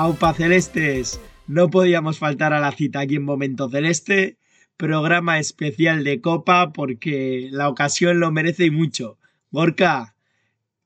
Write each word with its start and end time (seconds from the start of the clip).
Aupa 0.00 0.32
Celestes, 0.32 1.20
no 1.46 1.68
podíamos 1.68 2.18
faltar 2.18 2.54
a 2.54 2.60
la 2.60 2.72
cita 2.72 3.00
aquí 3.00 3.16
en 3.16 3.22
Momento 3.22 3.68
Celeste, 3.68 4.38
programa 4.78 5.38
especial 5.38 6.04
de 6.04 6.22
Copa 6.22 6.72
porque 6.72 7.48
la 7.50 7.68
ocasión 7.68 8.18
lo 8.18 8.32
merece 8.32 8.64
y 8.64 8.70
mucho. 8.70 9.18
Gorka, 9.50 10.14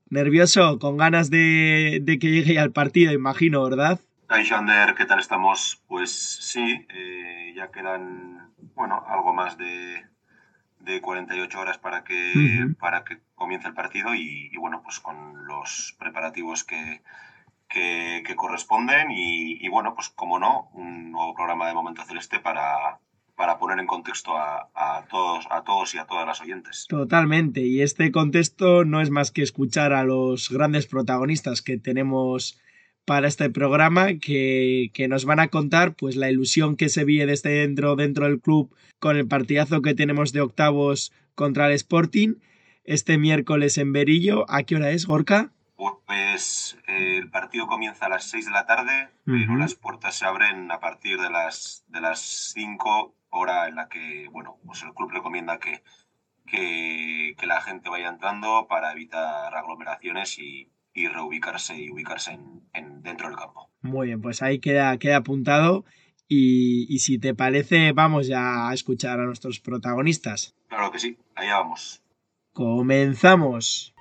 nervioso, 0.09 0.79
con 0.79 0.97
ganas 0.97 1.29
de, 1.29 2.03
que 2.19 2.29
llegue 2.29 2.59
al 2.59 2.73
partido, 2.73 3.13
imagino, 3.13 3.63
¿verdad? 3.63 4.01
Ander, 4.27 4.95
¿qué 4.95 5.05
tal 5.05 5.21
estamos? 5.21 5.81
Pues 5.87 6.11
sí, 6.11 6.85
eh, 6.89 7.53
ya 7.55 7.71
quedan, 7.71 8.51
bueno, 8.75 9.01
algo 9.07 9.33
más 9.33 9.57
de, 9.57 10.03
de 10.79 10.99
48 10.99 11.57
horas 11.57 11.77
para 11.77 12.03
que, 12.03 12.33
para 12.81 13.05
que 13.05 13.19
comience 13.33 13.69
el 13.69 13.75
partido 13.75 14.13
y, 14.13 14.51
bueno, 14.57 14.81
pues 14.83 14.99
con 14.99 15.47
los 15.47 15.95
preparativos 15.97 16.65
que, 16.65 17.01
que, 17.67 18.23
corresponden 18.35 19.11
y, 19.11 19.67
bueno, 19.69 19.93
pues 19.95 20.09
como 20.09 20.39
no, 20.39 20.69
un 20.73 21.11
nuevo 21.11 21.33
programa 21.33 21.67
de 21.67 21.73
Momento 21.73 22.03
Celeste 22.03 22.39
para, 22.39 22.99
para 23.35 23.57
poner 23.57 23.79
en 23.79 23.87
contexto 23.87 24.33
a, 24.37 25.05
todos, 25.09 25.47
a 25.49 25.63
todos 25.63 25.93
y 25.95 25.97
a 25.97 26.05
todas 26.05 26.25
las 26.25 26.41
oyentes. 26.41 26.85
Totalmente, 26.87 27.61
y 27.61 27.81
este 27.81 28.11
contexto 28.11 28.85
no 28.85 29.01
es 29.01 29.09
más 29.09 29.31
que 29.31 29.41
escuchar 29.41 29.93
a 29.93 30.03
los 30.03 30.49
grandes 30.49 30.87
protagonistas 30.87 31.61
que 31.61 31.77
tenemos 31.77 32.59
para 33.05 33.27
este 33.27 33.49
programa 33.51 34.15
que, 34.19 34.89
que, 34.93 35.07
nos 35.07 35.25
van 35.25 35.39
a 35.39 35.49
contar 35.49 35.95
pues 35.95 36.15
la 36.15 36.31
ilusión 36.31 36.75
que 36.75 36.89
se 36.89 37.05
vive 37.05 37.27
desde 37.27 37.51
dentro, 37.51 37.95
dentro 37.95 38.25
del 38.25 38.41
club 38.41 38.75
con 38.99 39.15
el 39.15 39.27
partidazo 39.27 39.83
que 39.83 39.93
tenemos 39.93 40.33
de 40.33 40.41
octavos 40.41 41.13
contra 41.35 41.67
el 41.67 41.73
Sporting 41.73 42.35
este 42.83 43.17
miércoles 43.17 43.77
en 43.77 43.93
Berillo. 43.93 44.49
¿A 44.49 44.63
qué 44.63 44.75
hora 44.75 44.91
es, 44.91 45.05
Gorka? 45.05 45.51
Pues 45.75 46.77
eh, 46.87 47.17
el 47.17 47.29
partido 47.29 47.67
comienza 47.67 48.05
a 48.05 48.09
las 48.09 48.25
6 48.25 48.45
de 48.45 48.51
la 48.51 48.65
tarde, 48.65 49.09
pero 49.25 49.55
las 49.57 49.75
puertas 49.75 50.15
se 50.15 50.25
abren 50.25 50.71
a 50.71 50.79
partir 50.79 51.19
de 51.19 51.29
las, 51.29 51.83
de 51.87 51.99
las 51.99 52.19
5, 52.53 53.13
hora 53.29 53.67
en 53.67 53.75
la 53.75 53.89
que 53.89 54.27
bueno, 54.31 54.57
pues 54.65 54.83
el 54.83 54.93
club 54.93 55.11
recomienda 55.11 55.59
que, 55.59 55.83
que, 56.45 57.35
la 57.45 57.61
gente 57.61 57.89
vaya 57.89 58.07
entrando 58.07 58.67
para 58.69 58.91
evitar 58.91 59.53
aglomeraciones 59.53 60.39
y, 60.39 60.71
reubicarse 60.93 61.77
y 61.77 61.91
ubicarse 61.91 62.39
en, 62.73 63.01
dentro 63.03 63.27
del 63.27 63.37
campo. 63.37 63.69
Muy 63.81 64.07
bien, 64.07 64.21
pues 64.21 64.41
ahí 64.41 64.59
queda, 64.59 64.97
queda 64.97 65.17
apuntado. 65.17 65.85
Y, 66.27 66.87
y 66.89 66.99
si 66.99 67.19
te 67.19 67.35
parece, 67.35 67.91
vamos 67.91 68.27
ya 68.27 68.69
a 68.69 68.73
escuchar 68.73 69.19
a 69.19 69.25
nuestros 69.25 69.59
protagonistas. 69.59 70.55
Claro 70.69 70.91
que 70.91 70.99
sí, 70.99 71.17
allá 71.35 71.57
vamos. 71.59 72.01
Comenzamos. 72.53 73.94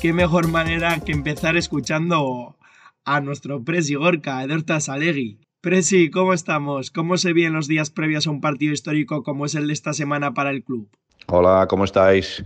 Qué 0.00 0.14
mejor 0.14 0.48
manera 0.48 0.98
que 1.00 1.12
empezar 1.12 1.58
escuchando 1.58 2.56
a 3.04 3.20
nuestro 3.20 3.62
Presi 3.62 3.96
Gorka, 3.96 4.42
Ederta 4.42 4.80
Salegui. 4.80 5.38
Presi, 5.60 6.10
¿cómo 6.10 6.32
estamos? 6.32 6.90
¿Cómo 6.90 7.18
se 7.18 7.34
vienen 7.34 7.52
los 7.52 7.68
días 7.68 7.90
previos 7.90 8.26
a 8.26 8.30
un 8.30 8.40
partido 8.40 8.72
histórico 8.72 9.22
como 9.22 9.44
es 9.44 9.54
el 9.54 9.66
de 9.66 9.74
esta 9.74 9.92
semana 9.92 10.32
para 10.32 10.50
el 10.50 10.64
club? 10.64 10.88
Hola, 11.26 11.66
¿cómo 11.68 11.84
estáis? 11.84 12.42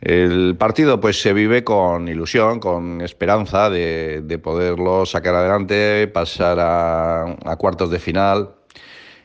El 0.00 0.54
partido 0.56 1.00
pues 1.00 1.20
se 1.20 1.32
vive 1.32 1.64
con 1.64 2.06
ilusión, 2.06 2.60
con 2.60 3.00
esperanza 3.00 3.68
de, 3.68 4.40
poderlo 4.40 5.04
sacar 5.04 5.34
adelante, 5.34 6.06
pasar 6.06 6.58
a, 6.60 7.56
cuartos 7.58 7.90
de 7.90 7.98
final 7.98 8.54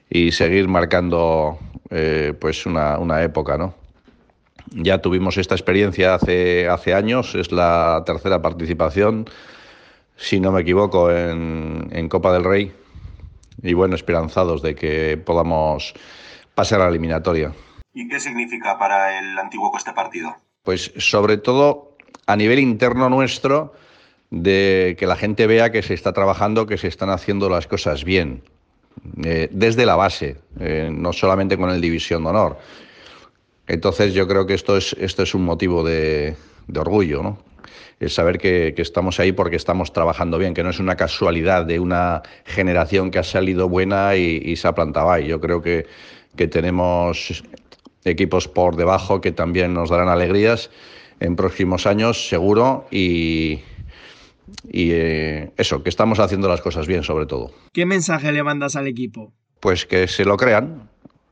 y 0.10 0.32
seguir 0.32 0.68
marcando 0.68 1.60
eh, 1.92 2.34
pues 2.40 2.66
una, 2.66 2.98
una 2.98 3.22
época, 3.22 3.60
¿no? 3.60 3.76
Ya 4.72 5.00
tuvimos 5.00 5.38
esta 5.38 5.56
experiencia 5.56 6.16
hace, 6.16 6.68
hace 6.68 6.94
años, 6.94 7.36
es 7.36 7.52
la 7.52 8.04
tercera 8.06 8.42
participación, 8.42 9.26
si 10.16 10.40
no 10.40 10.52
me 10.52 10.62
equivoco, 10.62 11.12
en, 11.12 12.10
Copa 12.10 12.34
del 12.34 12.44
Rey. 12.44 12.74
Y 13.62 13.74
bueno, 13.74 13.96
esperanzados 13.96 14.62
de 14.62 14.76
que 14.76 15.18
podamos 15.18 15.94
pasar 16.54 16.82
a 16.82 16.86
la 16.86 16.90
eliminatoria. 16.90 17.54
¿Y 17.94 18.08
qué 18.08 18.20
significa 18.20 18.78
para 18.78 19.18
el 19.20 19.38
antiguo 19.38 19.72
este 19.76 19.94
partido? 19.94 20.36
Pues 20.64 20.92
sobre 20.98 21.38
todo 21.38 21.96
a 22.28 22.36
nivel 22.36 22.60
interno 22.60 23.10
nuestro, 23.10 23.74
de 24.30 24.96
que 25.00 25.08
la 25.08 25.16
gente 25.16 25.48
vea 25.48 25.72
que 25.72 25.82
se 25.82 25.94
está 25.94 26.14
trabajando, 26.14 26.68
que 26.68 26.78
se 26.78 26.88
están 26.88 27.10
haciendo 27.10 27.50
las 27.50 27.68
cosas 27.68 28.04
bien, 28.04 28.44
eh, 29.24 29.48
desde 29.52 29.86
la 29.86 29.96
base, 29.96 30.38
eh, 30.60 30.90
no 30.92 31.14
solamente 31.14 31.58
con 31.58 31.70
el 31.70 31.80
División 31.80 32.24
de 32.24 32.30
Honor. 32.30 32.58
Entonces 33.68 34.14
yo 34.14 34.28
creo 34.28 34.46
que 34.46 34.54
esto 34.54 34.78
es, 34.78 34.96
esto 35.00 35.24
es 35.24 35.36
un 35.36 35.44
motivo 35.44 35.84
de, 35.84 36.36
orgullo, 36.76 37.22
¿no? 37.22 37.38
El 38.00 38.10
saber 38.10 38.38
que, 38.38 38.74
estamos 38.78 39.20
ahí 39.20 39.32
porque 39.32 39.56
estamos 39.56 39.92
trabajando 39.92 40.38
bien, 40.38 40.54
que 40.54 40.64
no 40.64 40.70
es 40.70 40.80
una 40.80 40.96
casualidad 40.96 41.66
de 41.66 41.80
una 41.80 42.22
generación 42.46 43.12
que 43.12 43.20
ha 43.20 43.24
salido 43.24 43.68
buena 43.68 44.16
y, 44.16 44.56
se 44.56 44.68
ha 44.68 44.74
plantado 44.74 45.12
ahí. 45.12 45.28
Yo 45.28 45.42
creo 45.42 45.62
que, 45.62 45.86
tenemos 46.50 47.44
equipos 48.06 48.48
por 48.48 48.76
debajo 48.76 49.20
que 49.20 49.32
también 49.32 49.74
nos 49.74 49.90
darán 49.90 50.08
alegrías 50.08 50.70
en 51.20 51.36
próximos 51.36 51.88
años, 51.88 52.30
seguro, 52.30 52.86
y, 52.92 53.60
eh, 54.72 55.50
eso, 55.58 55.82
que 55.82 55.90
estamos 55.90 56.20
haciendo 56.20 56.48
las 56.48 56.62
cosas 56.62 56.86
bien 56.88 57.04
sobre 57.04 57.26
todo. 57.26 57.52
¿Qué 57.74 57.86
mensaje 57.88 58.32
le 58.32 58.44
mandas 58.44 58.76
al 58.76 58.88
equipo? 58.88 59.34
Pues 59.60 59.88
que 59.88 60.08
se 60.08 60.24
lo 60.24 60.38
crean, 60.38 60.88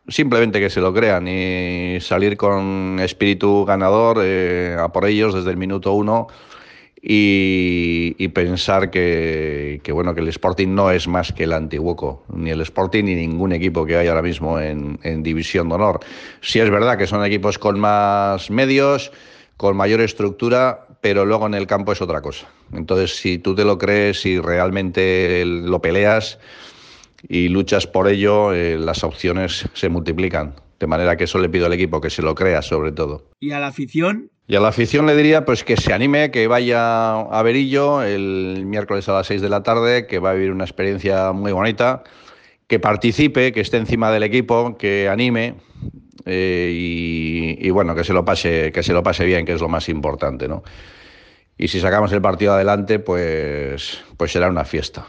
simplemente 0.07 0.59
que 0.59 0.69
se 0.69 0.81
lo 0.81 0.93
crean 0.93 1.27
y 1.27 1.99
salir 2.01 2.37
con 2.37 2.99
espíritu 2.99 3.65
ganador 3.65 4.19
eh, 4.21 4.75
a 4.79 4.89
por 4.89 5.05
ellos 5.05 5.33
desde 5.33 5.51
el 5.51 5.57
minuto 5.57 5.93
uno 5.93 6.27
y, 7.07 8.27
pensar 8.29 8.89
que, 8.89 9.79
bueno 9.93 10.15
que 10.15 10.21
el 10.21 10.27
Sporting 10.29 10.73
no 10.73 10.89
es 10.89 11.07
más 11.07 11.31
que 11.31 11.43
el 11.43 11.53
Antiguoco, 11.53 12.23
ni 12.33 12.49
el 12.49 12.61
Sporting 12.61 13.03
ni 13.03 13.15
ningún 13.15 13.53
equipo 13.53 13.85
que 13.85 13.95
hay 13.95 14.07
ahora 14.07 14.23
mismo 14.23 14.59
en, 14.59 14.97
División 15.21 15.69
de 15.69 15.75
Honor. 15.75 15.99
Sí 16.41 16.59
es 16.59 16.69
verdad 16.69 16.97
que 16.97 17.05
son 17.05 17.23
equipos 17.23 17.59
con 17.59 17.79
más 17.79 18.49
medios, 18.49 19.11
con 19.55 19.77
mayor 19.77 20.01
estructura, 20.01 20.87
pero 20.99 21.25
luego 21.25 21.45
en 21.45 21.53
el 21.53 21.67
campo 21.67 21.91
es 21.91 22.01
otra 22.01 22.21
cosa. 22.21 22.47
Entonces, 22.73 23.15
si 23.15 23.37
tú 23.37 23.53
te 23.53 23.63
lo 23.63 23.77
crees 23.77 24.25
y 24.25 24.39
realmente 24.39 25.43
lo 25.45 25.79
peleas, 25.81 26.39
y 27.27 27.49
luchas 27.49 27.87
por 27.87 28.07
ello, 28.07 28.53
eh, 28.53 28.77
las 28.77 29.03
opciones 29.03 29.67
se 29.73 29.89
multiplican. 29.89 30.55
De 30.79 30.87
manera 30.87 31.15
que 31.15 31.23
eso 31.23 31.39
le 31.39 31.47
pido 31.49 31.67
al 31.67 31.73
equipo, 31.73 32.01
que 32.01 32.09
se 32.09 32.21
lo 32.21 32.35
crea 32.35 32.61
sobre 32.61 32.91
todo. 32.91 33.29
¿Y 33.39 33.51
a 33.51 33.59
la 33.59 33.67
afición? 33.67 34.29
Y 34.47 34.55
a 34.55 34.59
la 34.59 34.67
afición 34.67 35.05
le 35.05 35.15
diría 35.15 35.45
pues 35.45 35.63
que 35.63 35.77
se 35.77 35.93
anime, 35.93 36.31
que 36.31 36.47
vaya 36.47 37.19
a 37.19 37.41
Berillo 37.43 38.03
el 38.03 38.63
miércoles 38.65 39.07
a 39.09 39.13
las 39.13 39.27
6 39.27 39.41
de 39.41 39.49
la 39.49 39.63
tarde, 39.63 40.05
que 40.05 40.19
va 40.19 40.31
a 40.31 40.33
vivir 40.33 40.51
una 40.51 40.65
experiencia 40.65 41.31
muy 41.31 41.51
bonita, 41.51 42.03
que 42.67 42.79
participe, 42.79 43.51
que 43.53 43.61
esté 43.61 43.77
encima 43.77 44.11
del 44.11 44.23
equipo, 44.23 44.77
que 44.77 45.07
anime 45.09 45.55
eh, 46.25 46.71
y, 46.73 47.69
bueno, 47.69 47.95
que 47.95 48.03
se 48.03 48.13
lo 48.13 48.25
pase, 48.25 48.71
que 48.71 48.83
se 48.83 48.93
lo 48.93 49.03
pase 49.03 49.25
bien, 49.25 49.45
que 49.45 49.53
es 49.53 49.61
lo 49.61 49.69
más 49.69 49.89
importante, 49.89 50.47
¿no? 50.47 50.63
Y 51.57 51.67
si 51.69 51.79
sacamos 51.79 52.11
el 52.11 52.21
partido 52.21 52.53
adelante, 52.53 52.99
pues, 52.99 54.03
pues 54.17 54.31
será 54.31 54.49
una 54.49 54.65
fiesta. 54.65 55.07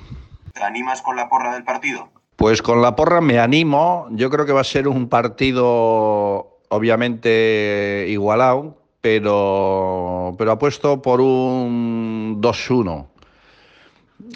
¿Te 0.56 0.64
animas 0.64 1.02
con 1.02 1.16
la 1.16 1.28
porra 1.28 1.52
del 1.52 1.64
partido? 1.64 2.08
Pues 2.36 2.62
con 2.62 2.80
la 2.80 2.96
porra 2.96 3.20
me 3.20 3.38
animo. 3.38 4.08
Yo 4.12 4.30
creo 4.30 4.46
que 4.46 4.52
va 4.52 4.62
a 4.62 4.64
ser 4.64 4.88
un 4.88 5.08
partido 5.10 6.60
obviamente 6.70 8.06
igualado, 8.08 8.82
pero, 9.02 10.34
pero 10.38 10.52
apuesto 10.52 11.02
por 11.02 11.20
un 11.20 12.40
2-1 12.40 13.06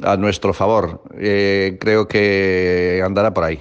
a 0.03 0.17
nuestro 0.19 0.53
favor. 0.53 1.03
Eh, 1.19 1.79
creo 1.81 2.07
que 2.07 3.03
andará 3.03 3.33
por 3.33 3.45
ahí. 3.45 3.59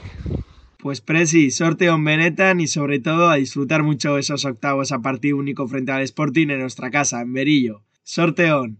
Pues 0.79 0.99
Presi, 0.99 1.51
sorteo 1.51 1.95
en 1.95 2.03
Benetan 2.03 2.59
y 2.59 2.67
sobre 2.67 2.99
todo 2.99 3.29
a 3.29 3.35
disfrutar 3.35 3.83
mucho 3.83 4.17
esos 4.17 4.43
octavos 4.43 4.91
a 4.91 4.99
partido 4.99 5.37
único 5.37 5.65
frente 5.67 5.93
al 5.93 6.01
Sporting 6.03 6.49
en 6.49 6.59
nuestra 6.59 6.91
casa, 6.91 7.21
en 7.21 7.31
Berillo. 7.31 7.83
Sorteón. 8.03 8.79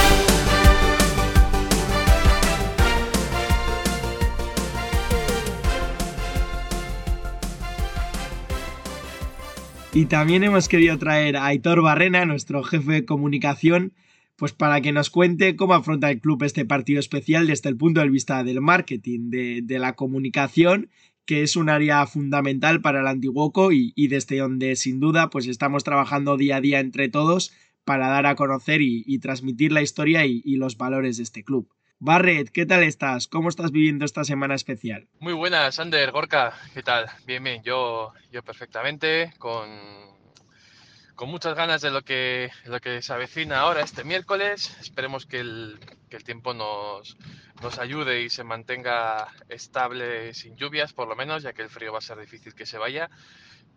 Y 9.93 10.05
también 10.05 10.43
hemos 10.45 10.69
querido 10.69 10.97
traer 10.97 11.35
a 11.35 11.47
Aitor 11.47 11.81
Barrena, 11.81 12.25
nuestro 12.25 12.63
jefe 12.63 12.93
de 12.93 13.05
comunicación, 13.05 13.91
pues 14.37 14.53
para 14.53 14.79
que 14.79 14.93
nos 14.93 15.09
cuente 15.09 15.57
cómo 15.57 15.73
afronta 15.73 16.09
el 16.09 16.21
club 16.21 16.43
este 16.43 16.63
partido 16.63 17.01
especial 17.01 17.45
desde 17.45 17.67
el 17.67 17.75
punto 17.75 17.99
de 17.99 18.07
vista 18.07 18.41
del 18.45 18.61
marketing, 18.61 19.29
de, 19.29 19.79
la 19.79 19.97
comunicación, 19.97 20.89
que 21.25 21.43
es 21.43 21.57
un 21.57 21.67
área 21.67 22.07
fundamental 22.07 22.79
para 22.79 23.01
el 23.01 23.07
Antiguoco 23.07 23.73
y, 23.73 24.07
desde 24.07 24.37
donde 24.37 24.77
sin 24.77 25.01
duda 25.01 25.29
pues 25.29 25.45
estamos 25.47 25.83
trabajando 25.83 26.37
día 26.37 26.55
a 26.55 26.61
día 26.61 26.79
entre 26.79 27.09
todos 27.09 27.51
para 27.83 28.07
dar 28.07 28.27
a 28.27 28.35
conocer 28.35 28.81
y, 28.81 29.19
transmitir 29.19 29.73
la 29.73 29.81
historia 29.81 30.25
y 30.25 30.55
los 30.55 30.77
valores 30.77 31.17
de 31.17 31.23
este 31.23 31.43
club. 31.43 31.67
Barret, 32.03 32.49
¿qué 32.49 32.65
tal 32.65 32.81
estás? 32.81 33.27
¿Cómo 33.27 33.49
estás 33.49 33.69
viviendo 33.69 34.05
esta 34.05 34.23
semana 34.23 34.55
especial? 34.55 35.07
Muy 35.19 35.33
buenas, 35.33 35.77
Ander, 35.79 36.09
Gorka, 36.09 36.51
¿qué 36.73 36.81
tal? 36.81 37.05
Bien, 37.27 37.43
bien, 37.43 37.61
yo, 37.61 38.11
yo 38.31 38.41
perfectamente, 38.41 39.31
con, 39.37 39.69
con 41.13 41.29
muchas 41.29 41.53
ganas 41.53 41.79
de 41.81 41.91
lo 41.91 42.01
que, 42.01 42.49
lo 42.65 42.79
que 42.79 43.03
se 43.03 43.13
avecina 43.13 43.59
ahora 43.59 43.81
este 43.81 44.03
miércoles. 44.03 44.75
Esperemos 44.81 45.27
que 45.27 45.41
el, 45.41 45.77
que 46.09 46.17
el 46.17 46.23
tiempo 46.23 46.55
nos, 46.55 47.17
nos 47.61 47.77
ayude 47.77 48.23
y 48.23 48.31
se 48.31 48.43
mantenga 48.43 49.27
estable 49.47 50.33
sin 50.33 50.55
lluvias, 50.55 50.93
por 50.93 51.07
lo 51.07 51.15
menos, 51.15 51.43
ya 51.43 51.53
que 51.53 51.61
el 51.61 51.69
frío 51.69 51.93
va 51.93 51.99
a 51.99 52.01
ser 52.01 52.19
difícil 52.19 52.55
que 52.55 52.65
se 52.65 52.79
vaya. 52.79 53.11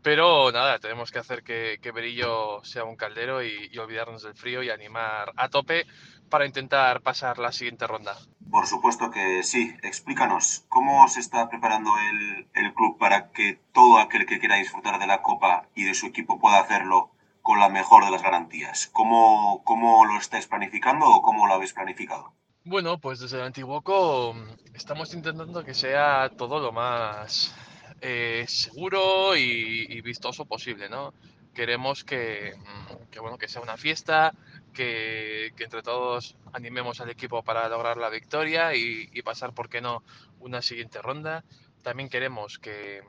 Pero 0.04 0.50
nada, 0.52 0.78
tenemos 0.78 1.10
que 1.10 1.18
hacer 1.18 1.42
que, 1.42 1.78
que 1.80 1.90
Berillo 1.90 2.62
sea 2.62 2.84
un 2.84 2.94
caldero 2.94 3.42
y, 3.42 3.70
y, 3.72 3.78
olvidarnos 3.78 4.22
del 4.22 4.34
frío 4.34 4.62
y 4.62 4.68
animar 4.68 5.32
a 5.36 5.48
tope 5.48 5.86
para 6.34 6.46
intentar 6.46 7.00
pasar 7.00 7.38
la 7.38 7.52
siguiente 7.52 7.86
ronda. 7.86 8.16
Por 8.50 8.66
supuesto 8.66 9.08
que 9.08 9.44
sí. 9.44 9.72
Explícanos, 9.84 10.64
¿cómo 10.68 11.06
se 11.06 11.20
está 11.20 11.48
preparando 11.48 11.92
el, 12.10 12.48
el 12.54 12.74
club 12.74 12.98
para 12.98 13.30
que 13.30 13.60
todo 13.72 13.98
aquel 13.98 14.26
que 14.26 14.40
quiera 14.40 14.56
disfrutar 14.56 14.98
de 14.98 15.06
la 15.06 15.22
Copa 15.22 15.68
y 15.76 15.84
de 15.84 15.94
su 15.94 16.06
equipo 16.06 16.40
pueda 16.40 16.58
hacerlo 16.58 17.12
con 17.40 17.60
la 17.60 17.68
mejor 17.68 18.04
de 18.04 18.10
las 18.10 18.24
garantías? 18.24 18.88
¿Cómo, 18.92 19.62
cómo 19.62 20.06
lo 20.06 20.18
estáis 20.18 20.48
planificando 20.48 21.06
o 21.06 21.22
cómo 21.22 21.46
lo 21.46 21.54
habéis 21.54 21.72
planificado? 21.72 22.32
Bueno, 22.64 22.98
pues 22.98 23.20
desde 23.20 23.36
el 23.36 23.44
Antiguoco 23.44 24.34
estamos 24.74 25.14
intentando 25.14 25.64
que 25.64 25.72
sea 25.72 26.32
todo 26.36 26.58
lo 26.58 26.72
más 26.72 27.54
eh, 28.00 28.44
seguro 28.48 29.36
y, 29.36 30.00
vistoso 30.00 30.46
posible, 30.46 30.88
¿no? 30.88 31.14
Queremos 31.54 32.04
que, 32.04 32.54
mm, 32.56 33.20
bueno, 33.20 33.38
que 33.38 33.48
sea 33.48 33.62
una 33.62 33.76
fiesta, 33.76 34.34
que, 34.72 35.52
entre 35.58 35.82
todos 35.82 36.36
animemos 36.52 37.00
al 37.00 37.10
equipo 37.10 37.42
para 37.42 37.68
lograr 37.68 37.96
la 37.96 38.10
victoria 38.10 38.74
y, 38.74 39.22
pasar, 39.22 39.54
¿por 39.54 39.68
qué 39.68 39.80
no?, 39.80 40.02
una 40.40 40.60
siguiente 40.60 41.00
ronda. 41.00 41.44
También 41.82 42.08
queremos 42.08 42.58
que, 42.58 43.02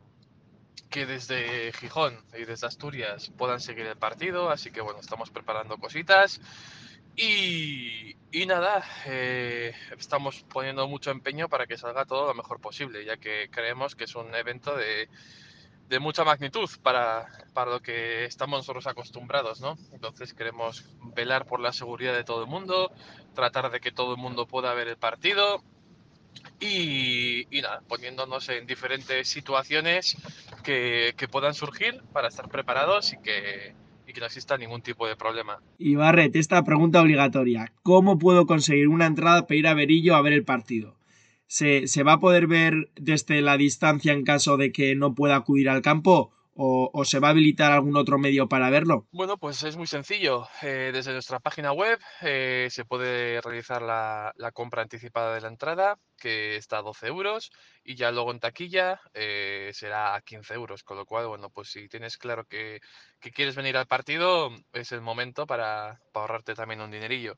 que 0.90 1.06
desde 1.06 1.74
Gijón 1.74 2.24
y 2.38 2.46
desde 2.46 2.68
Asturias 2.68 3.32
puedan 3.38 3.60
seguir 3.60 3.86
el 3.88 3.98
partido, 3.98 4.50
así 4.50 4.72
que 4.72 4.82
bueno, 4.82 5.00
estamos 5.00 5.32
preparando 5.32 5.78
cositas. 5.78 6.40
Y, 7.18 8.16
y 8.32 8.46
nada, 8.46 8.84
eh, 9.06 9.74
estamos 9.98 10.44
poniendo 10.44 10.88
mucho 10.88 11.12
empeño 11.12 11.48
para 11.48 11.66
que 11.66 11.78
salga 11.78 12.06
todo 12.06 12.28
lo 12.28 12.34
mejor 12.34 12.60
posible, 12.60 13.06
ya 13.06 13.18
que 13.18 13.50
creemos 13.50 13.96
que 13.96 14.04
es 14.04 14.16
un 14.16 14.36
evento 14.36 14.76
de, 14.76 15.08
de 15.90 16.00
mucha 16.00 16.24
magnitud 16.24 16.70
para, 16.82 17.28
para, 17.54 17.72
lo 17.72 17.82
que 17.82 18.26
estamos 18.26 18.60
nosotros 18.60 18.88
acostumbrados, 18.88 19.62
¿no? 19.62 19.78
Entonces 19.94 20.34
queremos 20.34 20.86
velar 21.16 21.46
por 21.46 21.60
la 21.60 21.72
seguridad 21.72 22.14
de 22.14 22.24
todo 22.24 22.44
el 22.44 22.50
mundo, 22.50 22.92
tratar 23.34 23.72
de 23.72 23.80
que 23.80 23.92
todo 23.92 24.16
el 24.16 24.18
mundo 24.18 24.48
pueda 24.48 24.74
ver 24.74 24.88
el 24.88 24.98
partido 24.98 25.64
y, 26.60 27.46
y 27.56 27.62
nada, 27.62 27.82
poniéndonos 27.88 28.50
en 28.50 28.66
diferentes 28.66 29.28
situaciones 29.28 30.18
que, 30.64 31.14
que 31.18 31.28
puedan 31.28 31.54
surgir 31.54 32.02
para 32.14 32.30
estar 32.30 32.50
preparados 32.50 33.14
y 33.14 33.18
que, 33.18 33.76
y 34.08 34.14
que 34.14 34.20
no 34.20 34.26
exista 34.26 34.58
ningún 34.58 34.82
tipo 34.82 35.08
de 35.08 35.16
problema. 35.16 35.60
Y 35.78 35.96
Barret, 35.96 36.36
esta 36.36 36.64
pregunta 36.64 37.02
obligatoria. 37.02 37.72
¿Cómo 37.84 38.18
puedo 38.18 38.46
conseguir 38.46 38.88
una 38.88 39.06
entrada 39.06 39.46
para 39.46 39.56
ir 39.56 39.68
a 39.68 39.74
Berillo 39.74 40.16
a 40.16 40.22
ver 40.22 40.34
el 40.34 40.44
partido? 40.44 40.96
¿Se, 41.48 41.88
¿Se, 41.88 42.04
va 42.04 42.14
a 42.14 42.20
poder 42.20 42.48
ver 42.48 42.90
desde 42.96 43.42
la 43.42 43.58
distancia 43.58 44.14
en 44.14 44.24
caso 44.24 44.58
de 44.58 44.72
que 44.72 44.96
no 44.96 45.16
pueda 45.16 45.36
acudir 45.36 45.70
al 45.70 45.82
campo? 45.82 46.36
o, 46.58 47.04
se 47.04 47.20
va 47.20 47.28
a 47.28 47.32
habilitar 47.32 47.72
algún 47.72 47.98
otro 47.98 48.18
medio 48.18 48.48
para 48.48 48.70
verlo? 48.70 49.08
Bueno, 49.12 49.38
pues 49.38 49.62
es 49.64 49.76
muy 49.76 49.88
sencillo. 49.88 50.48
Eh, 50.62 50.92
desde 50.94 51.12
nuestra 51.12 51.40
página 51.40 51.74
web 51.74 52.00
eh, 52.22 52.70
se 52.72 52.86
puede 52.86 53.42
realizar 53.42 53.82
la, 53.82 54.34
compra 54.54 54.82
anticipada 54.82 55.36
de 55.36 55.42
la 55.42 55.50
entrada, 55.50 56.00
que 56.18 56.56
está 56.56 56.78
a 56.78 56.82
12 56.82 57.08
euros, 57.08 57.52
y 57.84 57.96
ya 57.96 58.12
luego 58.12 58.32
en 58.32 58.40
taquilla 58.40 59.02
eh, 59.14 59.72
será 59.74 60.16
a 60.16 60.22
15 60.22 60.54
euros. 60.54 60.84
Con 60.84 60.98
lo 60.98 61.06
cual, 61.06 61.28
bueno, 61.28 61.50
pues 61.50 61.70
si 61.70 61.90
tienes 61.90 62.18
claro 62.18 62.46
que, 62.46 62.80
quieres 63.34 63.56
venir 63.56 63.76
al 63.76 63.88
partido, 63.88 64.50
es 64.72 64.92
el 64.94 65.02
momento 65.02 65.46
para, 65.46 66.00
para 66.14 66.24
ahorrarte 66.24 66.54
también 66.54 66.80
un 66.80 66.92
dinerillo. 66.92 67.38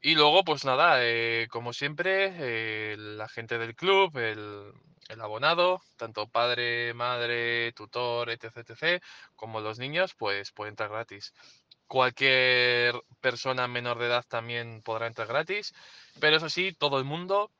Y 0.00 0.14
luego, 0.14 0.44
pues 0.44 0.64
nada, 0.64 1.00
como 1.48 1.72
siempre, 1.72 2.96
la 2.96 3.28
gente 3.28 3.58
del 3.58 3.74
club, 3.74 4.16
el, 4.16 4.72
el 5.08 5.20
abonado, 5.20 5.82
tanto 5.96 6.28
padre, 6.28 6.94
madre, 6.94 7.72
tutor, 7.72 8.30
etc, 8.30 8.58
etc, 8.58 9.02
como 9.34 9.60
los 9.60 9.78
niños, 9.78 10.14
pues 10.14 10.52
puede 10.52 10.70
entrar 10.70 10.90
gratis. 10.90 11.32
Cualquier 11.86 12.94
persona 13.20 13.66
menor 13.66 13.98
de 13.98 14.06
edad 14.06 14.24
también 14.28 14.82
podrá 14.82 15.06
entrar 15.06 15.26
gratis, 15.28 15.74
pero 16.20 16.36
eso 16.36 16.48
sí, 16.50 16.72
todo 16.72 16.98
el 16.98 17.04
mundo 17.04 17.50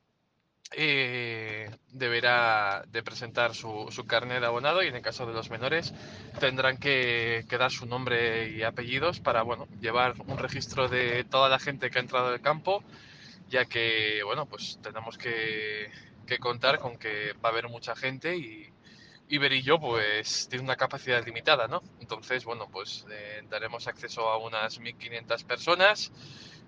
eh, 0.73 1.71
deberá 1.93 2.85
de 2.89 3.03
presentar 3.03 3.55
su, 3.55 3.87
su 3.91 4.07
carnet 4.07 4.41
de 4.41 4.47
abonado 4.47 4.83
y 4.83 4.89
en 4.89 4.97
el 4.97 5.03
caso 5.03 5.27
de 5.27 5.33
los 5.33 5.51
menores 5.51 5.95
tendrán 6.41 6.77
que, 6.77 7.45
que, 7.49 7.59
dar 7.59 7.71
su 7.71 7.87
nombre 7.87 8.51
y 8.51 8.63
apellidos 8.63 9.21
para 9.21 9.43
bueno, 9.43 9.67
llevar 9.81 10.15
un 10.27 10.39
registro 10.39 10.89
de 10.89 11.25
toda 11.25 11.49
la 11.49 11.59
gente 11.59 11.91
que 11.91 11.99
ha 11.99 12.03
entrado 12.03 12.29
al 12.29 12.41
campo, 12.41 12.83
ya 13.49 13.65
que 13.65 14.23
bueno, 14.25 14.47
pues 14.47 14.79
tenemos 14.83 15.17
que 15.17 15.91
que 16.29 16.39
contar 16.39 16.79
con 16.79 16.99
que 16.99 17.33
va 17.43 17.49
a 17.49 17.53
haber 17.53 17.69
mucha 17.69 17.97
gente 17.97 18.37
y, 18.37 18.71
y 19.29 19.39
Berillo 19.39 19.81
pues 19.81 20.47
tiene 20.49 20.65
una 20.65 20.77
capacidad 20.77 21.25
limitada, 21.25 21.67
¿no? 21.67 21.83
Entonces, 22.01 22.45
bueno, 22.45 22.69
pues 22.71 23.07
eh, 23.11 23.43
daremos 23.49 23.89
acceso 23.89 24.29
a 24.29 24.37
unas 24.37 24.79
1.500 24.79 25.45
personas 25.45 26.13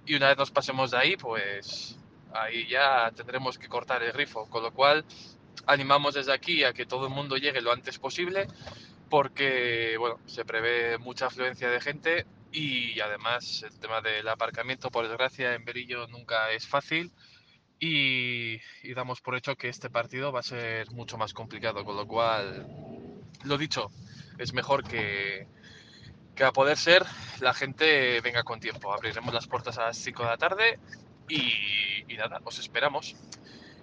y 0.07 0.15
una 0.15 0.29
vez 0.29 0.39
nos 0.39 0.51
pasemos 0.51 0.91
de 0.91 0.99
ahí, 0.99 1.17
pues 1.17 1.99
ahí 2.35 2.67
ya 2.69 3.11
tendremos 3.15 3.59
que 3.59 3.69
cortar 3.69 4.03
el 4.03 4.13
grifo, 4.13 4.49
con 4.49 4.63
lo 4.63 4.73
cual 4.73 5.05
animamos 5.67 6.15
desde 6.15 6.33
aquí 6.33 6.65
a 6.65 6.73
que 6.73 6.87
todo 6.87 7.07
el 7.07 7.13
mundo 7.13 7.37
llegue 7.37 7.61
lo 7.61 7.73
antes 7.73 7.99
posible 7.99 8.47
porque, 9.09 9.97
bueno, 9.99 10.19
se 10.27 10.45
prevé 10.45 10.97
mucha 10.99 11.27
afluencia 11.27 11.69
de 11.69 11.81
gente 11.81 12.27
y 12.53 13.01
además 13.01 13.65
el 13.65 13.79
tema 13.79 14.01
del 14.01 14.29
aparcamiento, 14.29 14.91
por 14.91 15.07
desgracia, 15.07 15.55
en 15.55 15.65
Berillo 15.65 16.07
nunca 16.07 16.51
es 16.53 16.67
fácil 16.67 17.13
y, 17.81 18.61
damos 18.95 19.21
por 19.21 19.35
hecho 19.35 19.57
que 19.57 19.69
este 19.69 19.91
partido 19.91 20.33
va 20.33 20.41
a 20.41 20.45
ser 20.45 20.91
mucho 20.93 21.17
más 21.17 21.33
complicado, 21.33 21.85
con 21.85 21.97
lo 21.97 22.07
cual, 22.07 22.67
lo 23.45 23.59
dicho, 23.59 23.91
es 24.39 24.53
mejor 24.53 24.85
que, 24.85 25.49
que 26.35 26.45
a 26.45 26.53
poder 26.53 26.77
ser 26.77 27.05
la 27.41 27.55
gente 27.55 28.21
venga 28.21 28.43
con 28.43 28.61
tiempo. 28.61 28.93
Abriremos 28.93 29.33
las 29.33 29.47
puertas 29.47 29.79
a 29.79 29.87
las 29.87 29.97
5 29.97 30.23
de 30.23 30.29
la 30.29 30.37
tarde 30.37 30.79
y, 31.31 32.17
nada, 32.17 32.41
os 32.45 32.59
esperamos. 32.59 33.17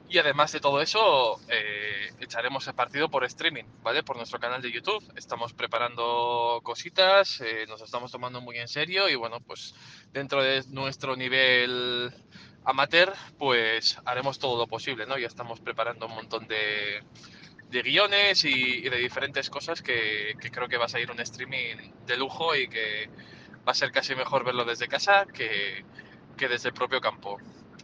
Y 0.09 0.19
además 0.19 0.53
de 0.53 0.61
todo 0.61 0.81
eso, 0.81 1.39
eh, 1.49 2.13
echaremos 2.19 2.65
el 2.67 2.75
partido 2.75 3.09
por 3.09 3.25
streaming, 3.25 3.65
¿vale? 3.83 4.03
Por 4.03 4.15
nuestro 4.15 4.39
canal 4.39 4.61
de 4.61 4.71
YouTube. 4.71 5.03
Estamos 5.17 5.53
preparando 5.53 6.61
cositas, 6.63 7.41
eh, 7.41 7.65
nos 7.67 7.81
estamos 7.81 8.11
tomando 8.11 8.39
muy 8.39 8.57
en 8.57 8.69
serio 8.69 9.09
y 9.09 9.15
bueno, 9.15 9.41
pues 9.41 9.75
dentro 10.13 10.41
de 10.41 10.63
nuestro 10.69 11.17
nivel 11.17 12.13
amateur, 12.63 13.13
pues 13.37 13.99
haremos 14.05 14.39
todo 14.39 14.57
lo 14.57 14.67
posible, 14.67 15.05
¿no? 15.05 15.17
Ya 15.17 15.27
estamos 15.27 15.59
preparando 15.59 16.05
un 16.05 16.15
montón 16.15 16.47
de, 16.47 17.01
de 17.69 17.81
guiones 17.81 18.45
y, 18.45 18.81
de 18.81 18.97
diferentes 18.97 19.49
cosas 19.49 19.81
que, 19.81 20.35
creo 20.51 20.67
que 20.67 20.77
va 20.77 20.85
a 20.85 20.89
salir 20.89 21.11
un 21.11 21.19
streaming 21.19 21.75
de 22.05 22.17
lujo 22.17 22.55
y 22.55 22.67
que 22.67 23.09
va 23.67 23.71
a 23.71 23.73
ser 23.73 23.91
casi 23.91 24.15
mejor 24.15 24.45
verlo 24.45 24.63
desde 24.63 24.87
casa 24.87 25.25
que, 25.33 25.83
que 26.37 26.47
desde 26.47 26.69
el 26.69 26.75
propio 26.75 27.01
campo. 27.01 27.37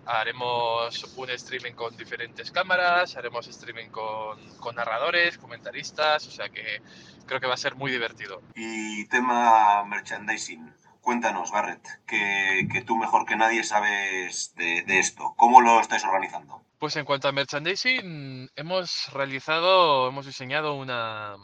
haremos 0.05 1.03
un 1.15 1.29
streaming 1.29 1.74
con 1.74 1.95
diferentes 1.95 2.51
cámaras, 2.51 3.15
haremos 3.15 3.48
streaming 3.48 3.88
con, 3.89 4.38
con 4.60 4.75
narradores, 4.75 5.38
comentaristas, 5.38 6.27
o 6.27 6.31
sea 6.31 6.50
que 6.50 6.81
creo 7.25 7.39
que 7.39 7.48
va 7.48 7.53
a 7.53 7.57
ser 7.57 7.75
muy 7.75 7.91
divertido. 7.91 8.41
Y 8.55 9.05
tema 9.07 9.83
merchandising. 9.86 10.74
Cuéntanos, 11.01 11.51
Garrett, 11.51 11.86
que, 12.07 12.65
que 12.72 12.81
tú 12.81 12.95
mejor 12.95 13.25
que 13.25 13.36
nadie 13.36 13.63
sabes 13.65 14.53
de, 14.55 14.83
de 14.83 15.00
esto. 15.00 15.33
¿Cómo 15.36 15.60
lo 15.60 15.81
estáis 15.81 16.05
organizando? 16.05 16.63
Pues 16.79 16.95
en 16.95 17.03
cuanto 17.03 17.27
a 17.27 17.33
merchandising, 17.33 18.50
hemos 18.55 19.12
realizado, 19.12 20.07
hemos 20.07 20.25
diseñado 20.25 20.75
una, 20.75 21.36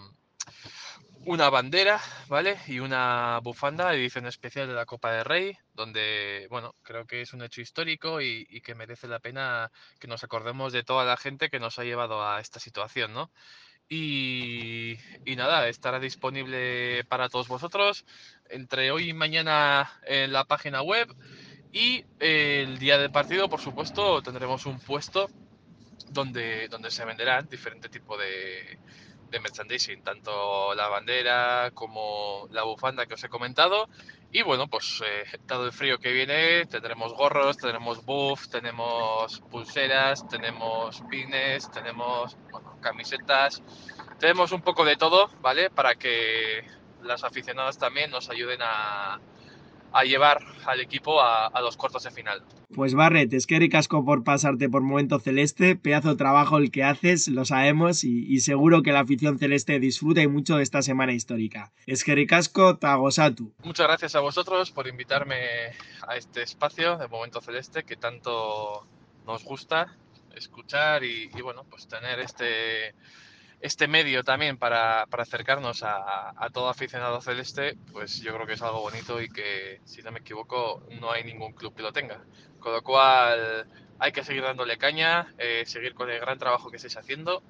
una 1.25 1.49
bandera, 1.49 1.99
¿vale? 2.27 2.57
Y 2.67 2.79
una 2.79 3.39
bufanda 3.43 3.93
edición 3.93 4.25
especial 4.25 4.67
de 4.67 4.73
la 4.73 4.85
Copa 4.85 5.11
de 5.11 5.23
Rey, 5.23 5.57
donde, 5.73 6.47
bueno, 6.49 6.75
creo 6.81 7.05
que 7.05 7.21
es 7.21 7.33
un 7.33 7.41
hecho 7.41 7.61
histórico 7.61 8.21
y, 8.21 8.45
que 8.61 8.75
merece 8.75 9.07
la 9.07 9.19
pena 9.19 9.71
que 9.99 10.07
nos 10.07 10.23
acordemos 10.23 10.73
de 10.73 10.83
toda 10.83 11.05
la 11.05 11.17
gente 11.17 11.49
que 11.49 11.59
nos 11.59 11.79
ha 11.79 11.83
llevado 11.83 12.25
a 12.25 12.39
esta 12.39 12.59
situación, 12.59 13.13
¿no? 13.13 13.31
Y, 13.89 14.97
nada, 15.35 15.67
estará 15.67 15.99
disponible 15.99 17.03
para 17.05 17.29
todos 17.29 17.47
vosotros 17.47 18.05
entre 18.49 18.91
hoy 18.91 19.09
y 19.09 19.13
mañana 19.13 19.99
en 20.05 20.31
la 20.33 20.45
página 20.45 20.81
web 20.81 21.13
y 21.71 22.05
el 22.19 22.79
día 22.79 22.97
del 22.97 23.11
partido, 23.11 23.49
por 23.49 23.61
supuesto, 23.61 24.21
tendremos 24.21 24.65
un 24.65 24.79
puesto 24.79 25.29
donde, 26.09 26.67
donde 26.67 26.91
se 26.91 27.05
venderán 27.05 27.47
diferentes 27.47 27.91
tipos 27.91 28.19
de, 28.19 28.79
de 29.29 29.39
merchandising, 29.39 30.03
tanto 30.03 30.74
la 30.75 30.88
bandera 30.88 31.71
como 31.74 32.48
la 32.51 32.63
bufanda 32.63 33.05
que 33.05 33.13
os 33.13 33.24
he 33.24 33.29
comentado. 33.29 33.88
Y 34.31 34.43
bueno, 34.43 34.67
pues 34.67 35.01
eh, 35.05 35.39
dado 35.48 35.65
el 35.65 35.71
frío 35.71 35.98
que 35.98 36.12
viene, 36.12 36.65
tendremos 36.65 37.13
gorros, 37.13 37.57
tendremos 37.57 38.05
buff, 38.05 38.48
tenemos 38.50 39.39
pulseras, 39.50 40.27
tenemos 40.27 41.01
pines, 41.09 41.71
tenemos 41.71 42.38
camisetas, 42.79 43.63
tenemos 44.19 44.51
un 44.51 44.62
poco 44.62 44.86
de 44.86 44.98
todo, 44.98 45.29
¿vale? 45.41 45.71
Para 45.71 45.95
que 45.95 46.63
las 47.01 47.24
aficionadas 47.24 47.79
también 47.79 48.12
nos 48.12 48.29
ayuden 48.29 48.59
a, 48.62 49.19
a 49.91 50.03
llevar 50.03 50.39
al 50.65 50.79
equipo 50.79 51.22
a, 51.22 51.60
los 51.62 51.77
cuartos 51.77 52.03
de 52.03 52.12
final. 52.12 52.43
Pues 52.74 52.93
Barret, 52.93 53.34
es 53.34 53.48
que 53.48 53.60
ricasco 53.60 54.05
por 54.05 54.24
pasarte 54.24 54.69
por 54.69 54.81
Momento 54.81 55.19
Celeste, 55.19 55.75
pedazo 55.75 56.10
de 56.10 56.15
trabajo 56.15 56.58
el 56.58 56.72
que 56.72 56.84
haces, 56.84 57.27
lo 57.27 57.46
sabemos 57.46 58.03
y, 58.03 58.39
seguro 58.39 58.84
que 58.84 58.91
la 58.91 59.01
afición 59.01 59.38
celeste 59.38 59.79
disfruta 59.79 60.22
y 60.22 60.27
mucho 60.27 60.58
de 60.58 60.63
esta 60.63 60.81
semana 60.81 61.13
histórica. 61.13 61.72
Es 61.86 62.03
que 62.03 62.15
ricasco, 62.15 62.77
Tagosatu. 62.77 63.53
Muchas 63.63 63.88
gracias 63.88 64.15
a 64.15 64.19
vosotros 64.22 64.72
por 64.72 64.88
invitarme 64.88 65.36
a 66.08 66.15
este 66.15 66.43
espacio 66.43 66.98
de 66.98 67.08
Momento 67.08 67.41
Celeste 67.41 67.84
que 67.84 67.96
tanto 67.96 68.88
nos 69.25 69.43
gusta 69.43 69.98
escuchar 70.36 71.03
y, 71.03 71.29
y 71.36 71.41
bueno, 71.41 71.65
pues 71.69 71.88
tener 71.88 72.19
este 72.19 72.93
este 73.61 73.87
medio 73.87 74.23
también 74.23 74.57
para, 74.57 75.03
acercarnos 75.03 75.83
a, 75.83 76.49
todo 76.53 76.69
aficionado 76.69 77.21
celeste, 77.21 77.75
pues 77.91 78.21
yo 78.21 78.33
creo 78.33 78.47
que 78.47 78.53
es 78.53 78.61
algo 78.61 78.81
bonito 78.81 79.21
y 79.21 79.29
que, 79.29 79.81
si 79.83 80.01
no 80.01 80.11
me 80.11 80.19
equivoco, 80.19 80.83
no 80.99 81.11
hay 81.11 81.23
ningún 81.23 81.53
club 81.53 81.75
que 81.75 81.81
lo 81.81 81.91
tenga. 81.91 82.23
Con 82.59 82.73
lo 82.73 82.81
cual 82.81 83.67
hay 83.99 84.11
que 84.11 84.23
seguir 84.23 84.43
dándole 84.43 84.77
caña, 84.77 85.33
eh, 85.37 85.63
seguir 85.65 85.93
con 85.93 86.09
el 86.09 86.19
gran 86.19 86.37
trabajo 86.37 86.69
que 86.69 86.77
estáis 86.77 86.97
haciendo. 86.97 87.43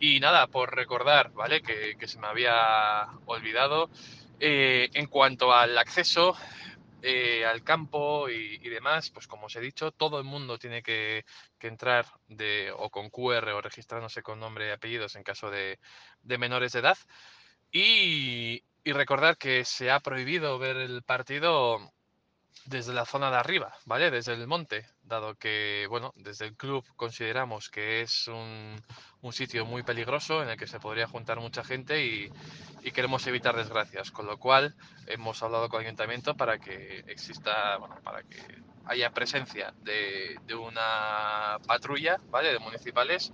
Y 0.00 0.20
nada, 0.20 0.46
por 0.48 0.74
recordar, 0.74 1.32
¿vale? 1.32 1.62
Que, 1.62 1.96
se 2.06 2.18
me 2.18 2.26
había 2.26 3.06
olvidado. 3.24 3.88
Eh, 4.38 4.90
en 4.92 5.06
cuanto 5.06 5.54
al 5.54 5.78
acceso, 5.78 6.36
al 7.46 7.62
campo 7.64 8.28
y, 8.28 8.58
demás, 8.68 9.10
pues 9.10 9.26
como 9.26 9.46
os 9.46 9.56
he 9.56 9.60
dicho, 9.60 9.92
todo 9.92 10.18
el 10.18 10.24
mundo 10.24 10.58
tiene 10.58 10.82
que, 10.82 11.24
entrar 11.60 12.06
de, 12.28 12.72
o 12.76 12.90
con 12.90 13.10
QR 13.10 13.52
o 13.52 13.60
registrándose 13.60 14.22
con 14.22 14.38
nombre 14.38 14.68
y 14.68 14.70
apellidos 14.70 15.16
en 15.16 15.24
caso 15.24 15.50
de, 15.50 15.80
de 16.22 16.38
menores 16.38 16.72
de 16.72 16.80
edad. 16.80 16.98
Y, 17.72 18.62
y 18.84 18.92
recordar 18.92 19.36
que 19.36 19.64
se 19.64 19.90
ha 19.90 20.00
prohibido 20.00 20.58
ver 20.58 20.76
el 20.76 21.02
partido 21.02 21.92
desde 22.64 22.92
la 22.92 23.04
zona 23.04 23.30
de 23.30 23.36
arriba, 23.36 23.72
¿vale? 23.84 24.10
Desde 24.10 24.32
el 24.32 24.46
monte, 24.46 24.86
dado 25.02 25.36
que, 25.36 25.86
bueno, 25.88 26.12
desde 26.16 26.46
el 26.46 26.56
club 26.56 26.84
consideramos 26.96 27.68
que 27.68 28.00
es 28.00 28.26
un, 28.28 28.82
un 29.20 29.32
sitio 29.32 29.66
muy 29.66 29.82
peligroso 29.82 30.42
en 30.42 30.48
el 30.48 30.56
que 30.56 30.66
se 30.66 30.80
podría 30.80 31.06
juntar 31.06 31.38
mucha 31.38 31.62
gente 31.62 32.04
y, 32.04 32.30
y, 32.82 32.90
queremos 32.90 33.26
evitar 33.26 33.54
desgracias, 33.54 34.10
con 34.10 34.26
lo 34.26 34.38
cual 34.38 34.74
hemos 35.06 35.42
hablado 35.42 35.68
con 35.68 35.80
el 35.80 35.86
ayuntamiento 35.86 36.34
para 36.34 36.58
que 36.58 37.04
exista, 37.06 37.76
bueno, 37.76 37.96
para 38.02 38.22
que 38.22 38.40
haya 38.86 39.10
presencia 39.10 39.72
de, 39.82 40.36
de 40.46 40.54
una 40.54 41.58
patrulla, 41.66 42.18
¿vale? 42.30 42.52
De 42.52 42.58
municipales 42.58 43.32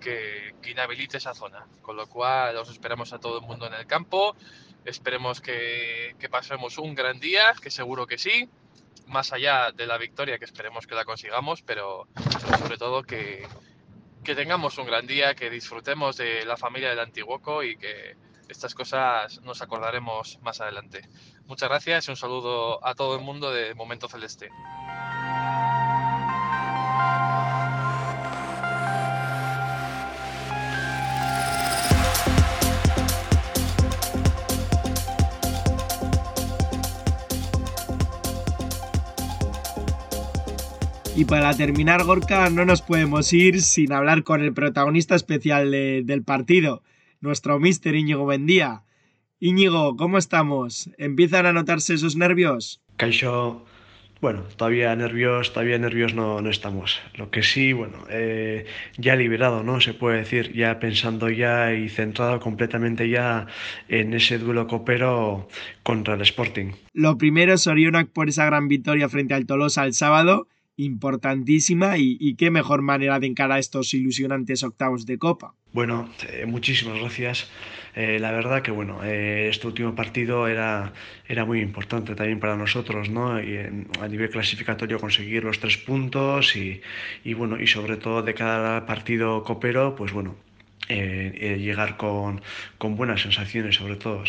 que, 0.00 0.54
que 0.60 0.70
inhabilite 0.70 1.18
esa 1.18 1.34
zona, 1.34 1.66
con 1.80 1.96
lo 1.96 2.08
cual 2.08 2.56
os 2.56 2.70
esperamos 2.70 3.12
a 3.12 3.18
todo 3.18 3.38
el 3.38 3.46
mundo 3.46 3.66
en 3.66 3.74
el 3.74 3.86
campo. 3.86 4.36
Esperemos 4.84 5.40
que, 5.40 6.14
pasemos 6.30 6.78
un 6.78 6.94
gran 6.94 7.20
día, 7.20 7.54
que 7.60 7.70
seguro 7.70 8.06
que 8.06 8.18
sí, 8.18 8.48
más 9.06 9.32
allá 9.32 9.72
de 9.72 9.86
la 9.86 9.98
victoria, 9.98 10.38
que 10.38 10.44
esperemos 10.44 10.86
que 10.86 10.94
la 10.94 11.04
consigamos, 11.04 11.62
pero 11.62 12.06
sobre 12.58 12.76
todo 12.76 13.02
que, 13.02 13.46
que 14.22 14.34
tengamos 14.34 14.78
un 14.78 14.86
gran 14.86 15.06
día, 15.06 15.34
que 15.34 15.50
disfrutemos 15.50 16.16
de 16.16 16.44
la 16.44 16.56
familia 16.56 16.90
del 16.90 17.00
Antiguoco 17.00 17.62
y 17.62 17.76
que 17.76 18.16
estas 18.48 18.74
cosas 18.74 19.40
nos 19.42 19.62
acordaremos 19.62 20.38
más 20.42 20.60
adelante. 20.60 21.08
Muchas 21.46 21.68
gracias 21.68 22.08
y 22.08 22.10
un 22.10 22.16
saludo 22.16 22.84
a 22.86 22.94
todo 22.94 23.16
el 23.16 23.22
mundo 23.22 23.52
de 23.52 23.74
Momento 23.74 24.08
Celeste. 24.08 24.50
Y 41.16 41.26
para 41.26 41.56
terminar, 41.56 42.02
Gorka, 42.02 42.50
no 42.50 42.64
nos 42.64 42.82
podemos 42.82 43.32
ir 43.32 43.62
sin 43.62 43.92
hablar 43.92 44.24
con 44.24 44.42
el 44.42 44.52
protagonista 44.52 45.14
especial 45.14 45.70
del 45.70 46.24
partido, 46.24 46.82
nuestro 47.20 47.60
mister 47.60 47.94
Íñigo 47.94 48.26
Bendía. 48.26 48.82
Íñigo, 49.38 49.96
¿cómo 49.96 50.18
estamos? 50.18 50.90
¿Empiezan 50.98 51.46
a 51.46 51.52
notarse 51.52 51.94
esos 51.94 52.16
nervios? 52.16 52.82
Caixo, 52.96 53.64
bueno, 54.20 54.42
todavía 54.56 54.96
nervios, 54.96 55.52
todavía 55.52 55.78
nervios 55.78 56.14
no, 56.14 56.40
no 56.40 56.50
estamos. 56.50 57.00
Lo 57.14 57.30
que 57.30 57.44
sí, 57.44 57.72
bueno, 57.72 57.98
eh, 58.10 58.66
ya 58.96 59.14
liberado, 59.14 59.62
¿no? 59.62 59.80
Se 59.80 59.94
puede 59.94 60.18
decir, 60.18 60.52
ya 60.52 60.80
pensando 60.80 61.30
ya 61.30 61.74
y 61.74 61.90
centrado 61.90 62.40
completamente 62.40 63.08
ya 63.08 63.46
en 63.88 64.14
ese 64.14 64.38
duelo 64.38 64.66
copero 64.66 65.46
contra 65.84 66.14
el 66.14 66.22
Sporting. 66.22 66.72
Lo 66.92 67.16
primero, 67.18 67.56
Sorionak 67.56 68.08
por 68.08 68.28
esa 68.28 68.46
gran 68.46 68.66
victoria 68.66 69.08
frente 69.08 69.34
al 69.34 69.46
Tolosa 69.46 69.84
el 69.84 69.94
sábado 69.94 70.48
importantísima 70.76 71.98
y, 71.98 72.34
qué 72.36 72.50
mejor 72.50 72.82
manera 72.82 73.20
de 73.20 73.26
encarar 73.26 73.58
estos 73.58 73.94
ilusionantes 73.94 74.62
octavos 74.62 75.06
de 75.06 75.18
Copa. 75.18 75.54
Bueno, 75.72 76.08
eh, 76.28 76.46
muchísimas 76.46 76.98
gracias. 76.98 77.50
Eh, 77.96 78.18
la 78.18 78.32
verdad 78.32 78.62
que 78.62 78.72
bueno, 78.72 79.04
eh, 79.04 79.48
este 79.48 79.68
último 79.68 79.94
partido 79.94 80.48
era, 80.48 80.92
era 81.28 81.44
muy 81.44 81.60
importante 81.60 82.14
también 82.16 82.40
para 82.40 82.56
nosotros, 82.56 83.08
¿no? 83.08 83.40
Y, 83.40 83.56
a 84.00 84.08
nivel 84.08 84.30
clasificatorio 84.30 84.98
conseguir 84.98 85.44
los 85.44 85.60
tres 85.60 85.76
puntos 85.76 86.56
y, 86.56 86.80
y, 87.24 87.34
bueno, 87.34 87.60
y 87.60 87.66
sobre 87.68 87.96
todo 87.96 88.22
de 88.22 88.34
cada 88.34 88.86
partido 88.86 89.44
copero, 89.44 89.94
pues 89.94 90.12
bueno, 90.12 90.36
eh, 90.88 91.58
llegar 91.60 91.96
con, 91.96 92.42
con, 92.78 92.96
buenas 92.96 93.22
sensaciones 93.22 93.76
sobre 93.76 93.96
todo. 93.96 94.24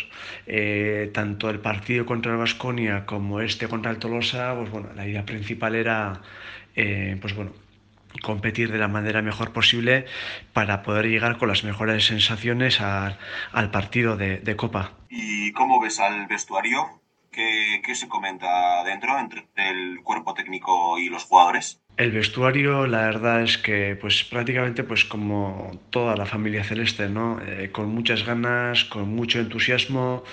Eh, 0.48 1.12
tanto 1.14 1.50
el 1.50 1.60
partido 1.60 2.06
contra 2.06 2.32
el 2.32 2.38
Vasconia 2.38 3.06
como 3.06 3.42
este 3.42 3.68
contra 3.68 3.92
el 3.92 3.98
Tolosa, 3.98 4.56
pues 4.56 4.70
bueno, 4.70 4.90
la 4.96 5.08
idea 5.08 5.26
principal 5.26 5.76
era 5.76 6.22
eh, 6.76 7.18
pues 7.20 7.36
bueno, 7.36 7.52
competir 8.22 8.72
de 8.72 8.78
la 8.78 8.88
manera 8.88 9.22
mejor 9.22 9.52
posible 9.52 10.06
para 10.54 10.84
poder 10.84 11.08
llegar 11.08 11.38
con 11.38 11.50
las 11.50 11.64
mejores 11.64 12.06
sensaciones 12.06 12.80
al 12.82 13.72
partido 13.72 14.18
de, 14.18 14.38
de, 14.40 14.56
Copa. 14.56 14.92
¿Y 15.10 15.52
cómo 15.54 15.82
ves 15.82 16.00
al 16.00 16.28
vestuario? 16.28 17.02
¿Qué, 17.32 17.82
¿Qué 17.84 17.96
se 17.96 18.08
comenta 18.08 18.84
dentro 18.86 19.20
entre 19.20 19.46
el 19.56 20.02
cuerpo 20.04 20.34
técnico 20.34 20.98
y 21.00 21.10
los 21.10 21.26
jugadores? 21.26 21.82
El 21.98 22.12
vestuario, 22.12 22.88
la 22.88 23.06
verdad 23.08 23.42
es 23.44 23.58
que, 23.58 23.98
pues 24.00 24.25
prácticamente, 24.25 24.84
pues 24.84 25.06
como 25.06 25.80
toda 25.92 26.18
la 26.18 26.25
familia 26.25 26.66
celeste, 26.66 27.08
¿no? 27.08 27.40
Eh, 27.42 27.70
con 27.72 27.88
muchas 27.88 28.25
ganas, 28.25 28.84
con 28.84 29.16
mucho 29.16 29.40
entusiasmo, 29.40 30.25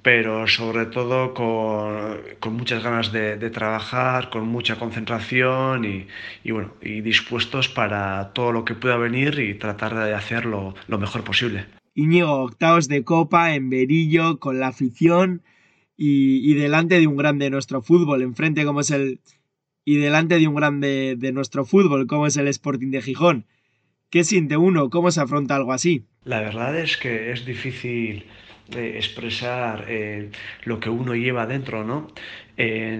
pero 0.00 0.46
sobre 0.46 0.86
todo 0.86 1.34
con, 1.34 2.18
con 2.40 2.54
muchas 2.54 2.82
ganas 2.82 3.12
de, 3.12 3.36
de, 3.36 3.50
trabajar, 3.50 4.30
con 4.30 4.48
mucha 4.48 4.76
concentración 4.76 5.84
y, 5.84 6.06
y, 6.44 6.50
bueno, 6.50 6.72
y 6.80 7.02
dispuestos 7.02 7.68
para 7.68 8.32
todo 8.32 8.50
lo 8.52 8.64
que 8.64 8.74
pueda 8.74 8.96
venir 8.96 9.38
y 9.38 9.52
tratar 9.54 9.94
de 9.94 10.14
hacerlo 10.14 10.74
lo 10.88 10.98
mejor 10.98 11.24
posible. 11.24 11.66
Íñigo, 11.94 12.42
octavos 12.42 12.88
de 12.88 13.04
copa 13.04 13.54
en 13.54 13.68
Berillo, 13.68 14.38
con 14.38 14.58
la 14.58 14.68
afición 14.68 15.42
y, 15.94 16.50
y 16.50 16.54
delante 16.54 16.98
de 16.98 17.06
un 17.06 17.18
grande 17.18 17.44
de 17.44 17.50
nuestro 17.50 17.82
fútbol, 17.82 18.22
enfrente 18.22 18.64
como 18.64 18.80
es 18.80 18.90
el 18.90 19.20
y 19.84 19.96
delante 19.96 20.38
de 20.38 20.48
un 20.48 20.54
grande 20.54 21.16
de 21.18 21.32
nuestro 21.32 21.64
fútbol 21.64 22.06
como 22.06 22.26
es 22.26 22.36
el 22.36 22.48
Sporting 22.48 22.90
de 22.90 23.02
Gijón. 23.02 23.46
¿Qué 24.10 24.24
siente 24.24 24.56
uno? 24.56 24.90
¿Cómo 24.90 25.10
se 25.10 25.20
afronta 25.20 25.56
algo 25.56 25.72
así? 25.72 26.06
La 26.24 26.40
verdad 26.40 26.78
es 26.78 26.96
que 26.96 27.32
es 27.32 27.46
difícil 27.46 28.26
expresar 28.70 29.86
eh, 29.88 30.30
lo 30.64 30.80
que 30.80 30.90
uno 30.90 31.14
lleva 31.14 31.46
dentro, 31.46 31.84
¿no? 31.84 32.08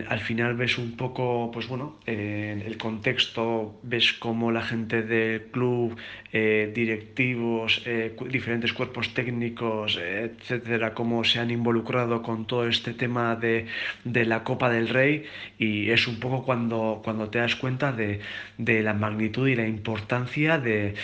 al 0.08 0.20
final 0.20 0.56
ves 0.56 0.76
un 0.78 0.96
poco, 0.96 1.50
pues 1.52 1.68
bueno, 1.68 1.98
el 2.06 2.76
contexto, 2.78 3.78
ves 3.82 4.12
cómo 4.14 4.50
la 4.50 4.62
gente 4.62 5.02
del 5.02 5.42
club, 5.52 5.96
eh, 6.32 6.72
directivos, 6.74 7.82
eh, 7.86 8.16
diferentes 8.28 8.72
cuerpos 8.72 9.14
técnicos, 9.14 9.98
etcétera, 9.98 10.94
cómo 10.94 11.22
se 11.22 11.38
han 11.38 11.52
involucrado 11.52 12.22
con 12.22 12.46
todo 12.46 12.66
este 12.66 12.92
tema 12.92 13.36
de, 13.36 13.66
la 14.04 14.42
Copa 14.42 14.68
del 14.68 14.88
Rey 14.88 15.26
y 15.58 15.90
es 15.90 16.08
un 16.08 16.18
poco 16.18 16.44
cuando, 16.44 17.00
cuando 17.04 17.28
te 17.28 17.38
das 17.38 17.54
cuenta 17.54 17.92
de, 17.92 18.20
la 18.58 18.94
magnitud 18.94 19.46
y 19.46 19.54
la 19.54 19.68
importancia 19.68 20.58
de 20.58 20.94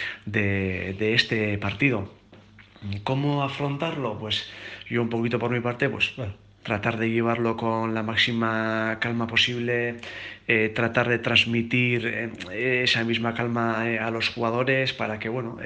este 1.15 1.59
partido. 1.59 2.18
¿Cómo 3.05 3.43
afrontarlo? 3.43 4.19
Pues 4.19 4.51
yo 4.89 5.03
un 5.03 5.09
poquito 5.09 5.39
por 5.39 5.51
mi 5.51 5.61
parte, 5.61 5.89
pues 5.89 6.15
tratar 6.63 6.99
de 6.99 7.11
llevarlo 7.11 7.57
con 7.57 7.95
la 7.95 8.03
máxima 8.03 8.99
calma 9.01 9.27
posible, 9.27 9.97
eh, 10.47 10.71
tratar 10.75 11.09
de 11.09 11.19
transmitir 11.19 12.07
eh, 12.53 12.83
esa 12.85 13.05
misma 13.05 13.33
calma 13.33 13.89
eh, 13.89 13.99
a 13.99 14.11
los 14.11 14.29
jugadores 14.29 14.93
para 14.93 15.19
que 15.19 15.31
bueno, 15.31 15.57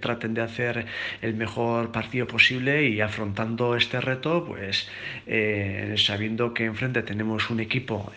traten 0.00 0.34
de 0.34 0.42
hacer 0.42 0.86
el 1.22 1.34
mejor 1.34 1.90
partido 1.90 2.26
posible 2.26 2.86
y 2.86 3.00
afrontando 3.00 3.76
este 3.76 4.00
reto, 4.00 4.44
pues 4.44 4.90
sabiendo 5.96 6.52
que 6.52 6.66
enfrente 6.66 7.02
tenemos 7.02 7.48
un 7.48 7.60
equipo 7.60 8.12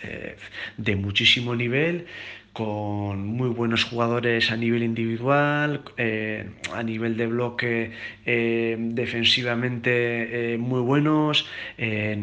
de 0.77 0.95
muchísimo 0.95 1.55
nivel 1.55 2.05
con 2.55 3.27
muy 3.27 3.49
buenos 3.49 3.83
jugadores 3.83 4.49
a 4.49 4.55
nivel 4.55 4.81
individual, 4.81 5.83
eh, 5.97 6.51
a 6.73 6.83
nivel 6.83 7.17
de 7.17 7.27
bloque 7.27 7.91
eh, 8.25 8.77
defensivamente 8.79 10.53
eh, 10.53 10.57
muy 10.57 10.79
buenos, 10.79 11.45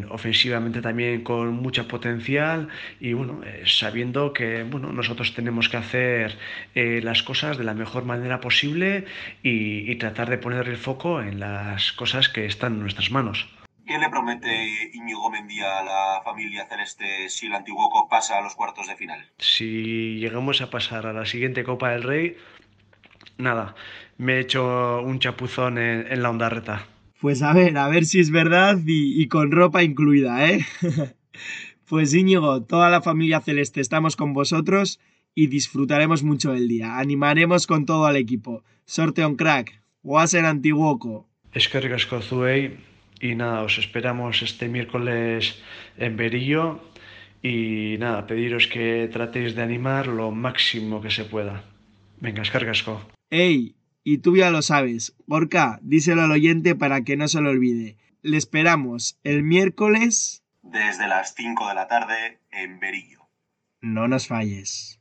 ofensivamente 0.09 0.81
también 0.81 1.21
con 1.23 1.53
mucha 1.53 1.87
potencial 1.87 2.67
y 2.99 3.13
bueno, 3.13 3.41
sabiendo 3.65 4.33
que 4.33 4.63
bueno, 4.63 4.91
nosotros 4.91 5.35
tenemos 5.35 5.69
que 5.69 5.77
hacer 5.77 6.35
las 6.73 7.21
cosas 7.21 7.59
de 7.59 7.63
la 7.63 7.75
mejor 7.75 8.03
manera 8.03 8.41
posible 8.41 9.05
y, 9.43 9.91
y 9.91 9.95
tratar 9.97 10.31
de 10.31 10.39
poner 10.39 10.67
el 10.67 10.77
foco 10.77 11.21
en 11.21 11.39
las 11.39 11.91
cosas 11.91 12.27
que 12.27 12.47
están 12.47 12.73
en 12.73 12.79
nuestras 12.79 13.11
manos. 13.11 13.47
¿Qué 13.85 13.97
le 13.97 14.09
promete 14.09 14.91
Íñigo 14.93 15.29
Mendía 15.29 15.79
a 15.79 15.83
la 15.83 16.21
familia 16.23 16.65
celeste 16.69 17.27
si 17.29 17.47
el 17.47 17.53
Antiguoco 17.53 18.07
pasa 18.07 18.37
a 18.37 18.41
los 18.41 18.55
cuartos 18.55 18.87
de 18.87 18.95
final? 18.95 19.29
Si 19.37 20.15
llegamos 20.19 20.61
a 20.61 20.69
pasar 20.69 21.05
a 21.05 21.13
la 21.13 21.25
siguiente 21.25 21.65
Copa 21.65 21.91
del 21.91 22.03
Rey, 22.03 22.37
nada, 23.37 23.75
me 24.17 24.35
he 24.35 24.39
hecho 24.39 25.01
un 25.01 25.19
chapuzón 25.19 25.77
en, 25.77 26.23
la 26.23 26.29
ondarreta. 26.29 26.87
Pues 27.19 27.41
a 27.41 27.51
ver, 27.53 27.77
a 27.77 27.89
ver 27.89 28.05
si 28.05 28.21
es 28.21 28.31
verdad 28.31 28.77
y, 28.85 29.21
y 29.21 29.27
con 29.27 29.51
ropa 29.51 29.83
incluida, 29.83 30.49
¿eh? 30.49 30.65
pues 31.85 32.13
Íñigo, 32.13 32.63
toda 32.63 32.89
la 32.89 33.01
familia 33.01 33.41
celeste 33.41 33.81
estamos 33.81 34.15
con 34.15 34.33
vosotros 34.33 35.01
y 35.35 35.47
disfrutaremos 35.47 36.23
mucho 36.23 36.53
del 36.53 36.69
día. 36.69 36.99
Animaremos 36.99 37.67
con 37.67 37.85
todo 37.85 38.05
al 38.05 38.15
equipo. 38.15 38.63
Sorte 38.85 39.25
on 39.25 39.35
crack. 39.35 39.81
Oasen 40.03 40.45
Antiguoco. 40.45 41.27
Es 41.53 41.67
que 41.69 41.79
ricasco 41.79 42.21
y 43.23 43.35
nada, 43.35 43.61
os 43.61 43.77
esperamos 43.77 44.41
este 44.41 44.67
miércoles 44.67 45.57
en 45.97 46.17
Berillo. 46.17 46.83
Y 47.41 47.95
nada, 47.97 48.27
pediros 48.27 48.67
que 48.67 49.09
tratéis 49.11 49.55
de 49.55 49.63
animar 49.63 50.07
lo 50.07 50.31
máximo 50.31 51.01
que 51.01 51.09
se 51.09 51.23
pueda. 51.23 51.63
Venga, 52.19 52.41
escargasco. 52.41 53.01
¡Ey! 53.29 53.75
Y 54.03 54.17
tú 54.17 54.35
ya 54.35 54.51
lo 54.51 54.61
sabes. 54.61 55.15
Gorka, 55.25 55.79
díselo 55.81 56.23
al 56.23 56.31
oyente 56.31 56.75
para 56.75 57.05
que 57.05 57.15
no 57.15 57.29
se 57.29 57.39
lo 57.39 57.49
olvide. 57.49 57.95
Le 58.23 58.35
esperamos 58.35 59.17
el 59.23 59.43
miércoles. 59.43 60.43
Desde 60.61 61.07
las 61.07 61.33
5 61.33 61.69
de 61.69 61.75
la 61.75 61.87
tarde 61.87 62.39
en 62.51 62.81
Berillo. 62.81 63.29
No 63.79 64.09
nos 64.09 64.27
falles. 64.27 64.99